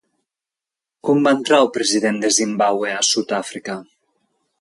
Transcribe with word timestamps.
Com 1.09 1.19
va 1.27 1.33
entrar 1.37 1.59
el 1.65 1.69
president 1.75 2.17
de 2.23 2.31
Zimbàbue 2.39 2.95
a 2.95 3.05
Sud-àfrica? 3.11 3.77